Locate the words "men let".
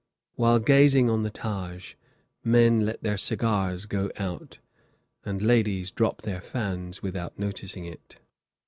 2.43-3.03